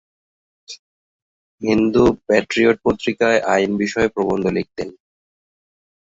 [1.61, 4.89] Hindu Patriot পত্রিকায় আইন বিষয়ে প্রবন্ধ লিখতেন।